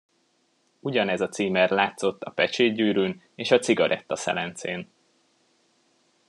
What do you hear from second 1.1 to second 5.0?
a címer látszott a pecsétgyűrűn és a cigarettaszelencén.